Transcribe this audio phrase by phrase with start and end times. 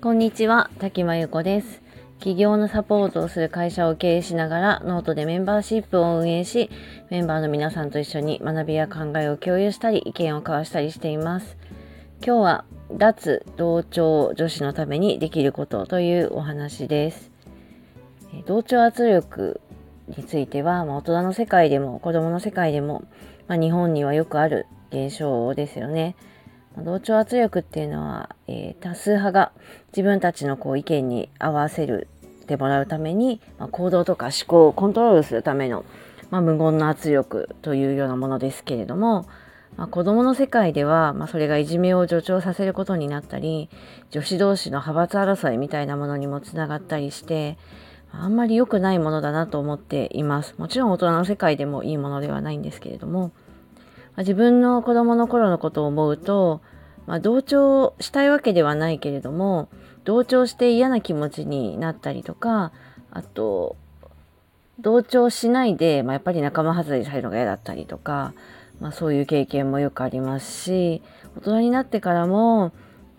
[0.00, 1.82] こんにちは、滝真由子です。
[2.18, 6.70] 企業のサポートをする会社を経営しながら、ノートでメンバーシップを運営し、
[7.10, 11.56] メンバーの皆さんと一緒に学びや考えを共有したり、意見を交わしたりしています。
[12.24, 17.32] 今日は、脱同調女子のためにできることというお話です。
[18.46, 19.60] 同調圧力
[20.08, 23.04] については、まあ、大人の世界でも子供の世界でも、
[23.48, 26.16] まあ、日本にはよくある現象ですよね。
[26.78, 29.52] 同調圧力っていうのは、えー、多数派が
[29.88, 32.08] 自分たちのこう意見に合わせる
[32.52, 35.84] てもらうために、まあ、行動とか思考をコントロールするための、
[36.30, 39.26] まあ、無言の圧力というようなものですけれども、
[39.76, 43.70] まあ、子どもの世界では、ま、それがいじめを助長させることになったり
[44.10, 47.56] 女子同士の派閥争いみたいなものにもつながったりして
[48.12, 50.54] あんまり良くないものだなと思っています。
[50.58, 53.30] もちろん大人の世界でもいいものではないんですけれども、ま
[54.16, 56.60] あ、自分の子供の頃のことを思うと、
[57.06, 59.68] まあ、同調したいわけではないけれども、
[60.04, 62.72] 同調して嫌な気持ちになったりとか、
[63.10, 63.76] あと、
[64.80, 68.34] 同調しないで、まあ、やっぱり仲間外れされるのが嫌だったりとか、
[68.80, 71.02] まあ、そういう経験もよくありますし、
[71.36, 72.72] 大人になってからも、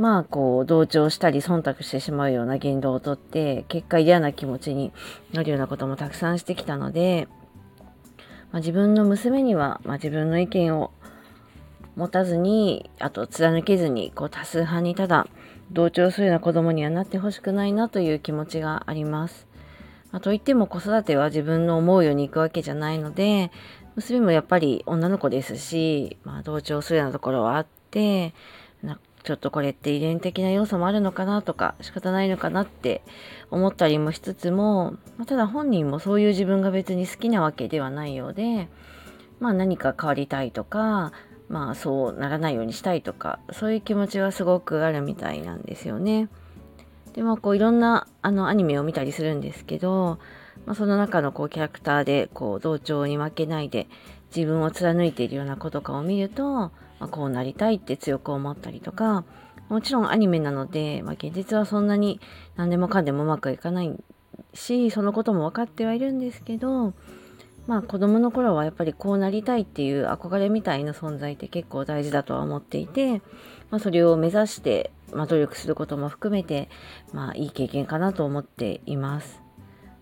[0.04, 4.92] まあこう同調したり忖度してしまうような言動をとって結果嫌な気持ちに
[5.32, 7.30] なるようなこともたくさんしてきたので、
[8.52, 10.92] まあ、自分の娘には、まあ、自分の意見を
[11.96, 15.26] 持たずにあと貫けずにこう多数派にただ
[15.72, 19.48] 同調するような子供にはなってほしくないなという気持ちがあります。
[20.12, 23.52] まあ、といっても子育ては自分の思うようにいくわけじゃないので
[23.96, 28.34] 娘もやっぱり女の子ですし、まあ、同調するようなところはあって
[29.24, 33.02] ちょっとこれって遺伝的な要素もあるのかなとか仕方ないのかなって
[33.52, 38.68] 思ったりもしつつも、まただ本人もそういう自分が別に好きなわけではないようで、
[39.40, 41.14] まあ何か変わりたいとか、
[41.50, 46.30] まあそうならないようにしたいとか、そういう気持ちはすごくあるみたいなんですよね。
[47.14, 50.20] でもこういろんなあのアニメを見たりするんですけど、
[50.66, 53.88] まあ、その中のこうキャラクターでこう同調に負けないで
[54.36, 56.72] 自分を貫いているような子とかを見ると、ま
[57.02, 59.25] あ、こうなりたいって強く思ったりとか、
[59.69, 62.19] もちろんアニメなので、まあ、現実はそんなに
[62.56, 63.96] 何でもかんでもうまくいかない
[64.53, 66.94] し、そのことも分かってはいるんですけど、
[67.68, 73.22] まあ子供の頃はやっぱりこうなりたいっていう憧れみたいな存在って結構大事だとは思っていて、
[73.70, 76.70] まあ、それを目指して、まあ、努力することも含めて、
[77.14, 79.43] まあいい経験かなと思っています。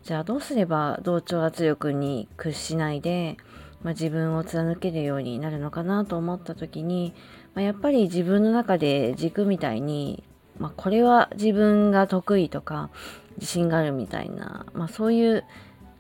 [0.03, 3.37] じゃあどうすれば同調圧力に屈しないで、
[3.83, 7.13] まあ、自分を貫けるようになるのかなと思った時に、
[7.53, 10.23] まあ、やっぱり自分の中で軸みたいに、
[10.57, 12.89] まあ、これは自分が得意とか
[13.37, 15.43] 自信があるみたいな、ま、そういう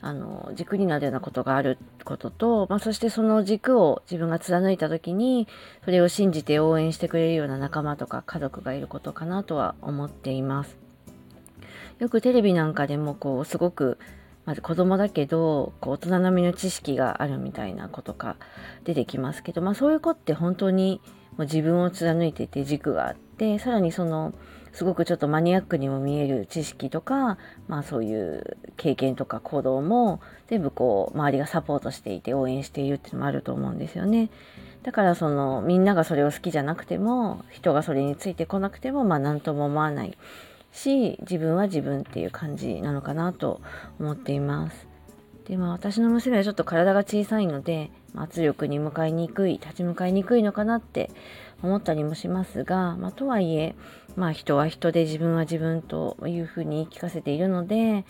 [0.03, 5.47] あの軸になるようなことがあることと、ま、そしてその軸を自分が貫いた時に
[5.85, 10.80] それを信じて応援してくれるような仲間とか家族がいることかなとは思っています。
[12.01, 13.99] よくテレビなんかでもこうすごく
[14.45, 18.37] まず子供だけどこう大人並みの知識があるみたいなことが
[18.85, 20.99] 出てきますけど、まあ、そういう子って本当に
[21.37, 24.33] もう自分を貫いてて軸があってさらにその
[24.73, 34.31] すごくちょっとマニアックにも見える知識とか、まあ、そういう経験とか行動も全部こう周りがサポートしていて応援しているっていうのもあると思うんですよね。
[34.81, 40.17] だからそのみんながそれを好きじゃなくても人がそれについてこなくてもまあ何とも思わない
[40.71, 43.61] し自分は自分っていう感じなのかなと
[43.99, 44.87] 思っています。
[45.47, 51.09] でまあ私の娘はちょっと体が小さいので圧力に向かいにくい立ち向かいにくいのかなって
[51.63, 53.75] 思ったりもしますが、まあ、とはいえ、
[54.15, 58.05] まあ、人は人で自分は自分というふうに言い聞かせているので、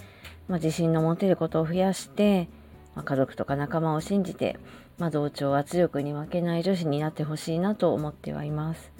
[0.47, 2.47] まあ、自信の持てることを増やして、
[2.95, 4.57] まあ、家族とか仲間を信じて、
[4.97, 8.91] まあ、同調圧力に負けない女子になってほしいなと思ってはいます。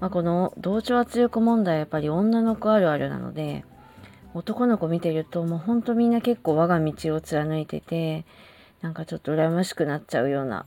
[0.00, 3.64] まあ、この同調圧力問題はやっぱり女の子あるあるなので
[4.32, 8.24] 男の子見てるともうほんとみんな結構我が道を貫いてて
[8.80, 10.64] なんかちょっと羨ましくなっちゃうような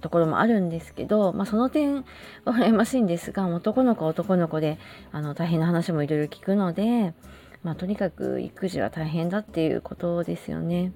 [0.00, 2.02] ところもあるんですけど、まあ、その点は
[2.46, 4.78] 羨ましいんですが男の子は男の子で
[5.12, 7.14] あの大変な話もいろいろ聞くので、
[7.62, 10.92] まあ、とにかく育児は大変だっていうことですよね。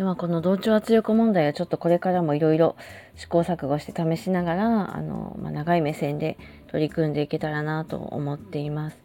[0.00, 2.74] でまあ、この同調圧力問題はちょっとこれからもいろいろ
[3.16, 6.38] 試行錯誤して試しながらあの、まあ、長い目線で
[6.68, 8.98] 取り組んでいけたらなと思っています。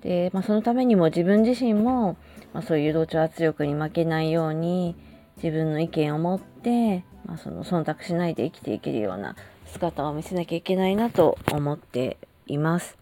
[0.00, 2.16] で、まあ、そのためにも自分自身も、
[2.54, 4.96] まあ、そういう同調圧力に負けないように
[5.36, 9.36] 自分の意見を持って、まあ、その忖度しないで生きていけるような
[9.66, 12.16] 姿を見せなきゃいけないなと思って
[12.46, 12.96] います。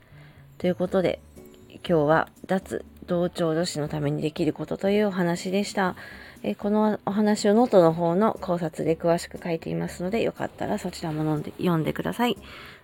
[0.59, 1.21] ということで
[1.69, 5.97] 今日は脱同調女子のためにできることというお話でした。
[6.43, 12.37] えこのお話をノートの方の考察で詳しく書いていますので、よかったらそちらも読んで読んでください。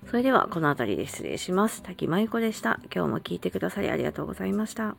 [0.08, 1.82] それではこの辺りで失礼します。
[1.82, 2.80] 滝真由子でした。
[2.94, 4.96] 今日も聞いてくださりありがとうございました。